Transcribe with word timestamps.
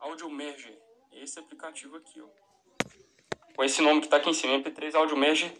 Audio 0.00 0.30
Merge, 0.30 0.74
Esse 1.12 1.38
aplicativo 1.38 1.96
aqui, 1.96 2.22
ó. 2.22 2.26
Com 3.54 3.62
esse 3.62 3.82
nome 3.82 4.00
que 4.00 4.06
está 4.06 4.16
aqui 4.16 4.30
em 4.30 4.34
cima, 4.34 4.54
MP3 4.54 4.94
Audio 4.94 5.14
Merge. 5.14 5.52